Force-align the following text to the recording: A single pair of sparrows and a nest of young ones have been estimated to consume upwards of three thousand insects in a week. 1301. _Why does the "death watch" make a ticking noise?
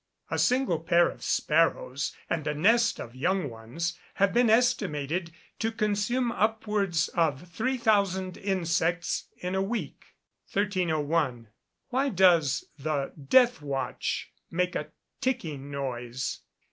A 0.31 0.39
single 0.39 0.79
pair 0.79 1.09
of 1.11 1.21
sparrows 1.23 2.11
and 2.27 2.47
a 2.47 2.55
nest 2.55 2.99
of 2.99 3.13
young 3.15 3.51
ones 3.51 3.99
have 4.15 4.33
been 4.33 4.49
estimated 4.49 5.31
to 5.59 5.71
consume 5.71 6.31
upwards 6.31 7.07
of 7.09 7.47
three 7.49 7.77
thousand 7.77 8.35
insects 8.35 9.27
in 9.37 9.53
a 9.53 9.61
week. 9.61 10.05
1301. 10.53 11.49
_Why 11.93 12.15
does 12.15 12.63
the 12.79 13.13
"death 13.27 13.61
watch" 13.61 14.31
make 14.49 14.73
a 14.75 14.87
ticking 15.19 15.69
noise? 15.69 16.39